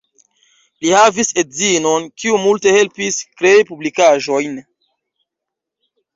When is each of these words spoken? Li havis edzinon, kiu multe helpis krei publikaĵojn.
Li 0.85 0.93
havis 0.99 1.29
edzinon, 1.41 2.07
kiu 2.23 2.39
multe 2.47 2.73
helpis 2.77 3.21
krei 3.43 3.61
publikaĵojn. 3.69 4.59